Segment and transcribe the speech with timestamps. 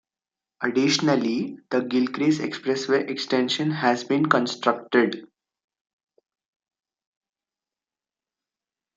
[0.61, 5.27] Additionally, the Gilcrease Expressway Extension has been constructed.